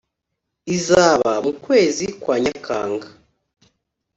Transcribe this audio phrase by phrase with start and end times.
[0.75, 3.07] izaba mu kwezi kwa Nyakanga